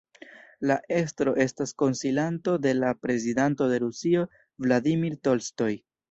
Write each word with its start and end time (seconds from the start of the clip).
La 0.69 0.75
estro 0.99 1.33
estas 1.43 1.73
konsilanto 1.81 2.55
de 2.63 2.71
la 2.77 2.89
Prezidanto 3.01 3.67
de 3.73 3.77
Rusio 3.83 4.23
Vladimir 4.67 5.13
Tolstoj. 5.29 5.69